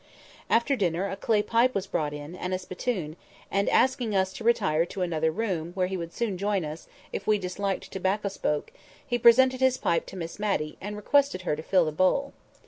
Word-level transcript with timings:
After 0.49 0.75
dinner, 0.75 1.07
a 1.11 1.15
clay 1.15 1.43
pipe 1.43 1.75
was 1.75 1.85
brought 1.85 2.11
in, 2.11 2.33
and 2.35 2.55
a 2.55 2.57
spittoon; 2.57 3.17
and, 3.51 3.69
asking 3.69 4.15
us 4.15 4.33
to 4.33 4.43
retire 4.43 4.83
to 4.83 5.03
another 5.03 5.29
room, 5.29 5.73
where 5.73 5.85
he 5.85 5.95
would 5.95 6.11
soon 6.11 6.39
join 6.39 6.65
us, 6.65 6.87
if 7.13 7.27
we 7.27 7.37
disliked 7.37 7.91
tobacco 7.91 8.27
smoke, 8.29 8.73
he 9.05 9.19
presented 9.19 9.61
his 9.61 9.77
pipe 9.77 10.07
to 10.07 10.15
Miss 10.17 10.39
Matty, 10.39 10.75
and 10.81 10.95
requested 10.95 11.43
her 11.43 11.55
to 11.55 11.61
fill 11.61 11.85
the 11.85 11.91
bowl. 11.91 12.33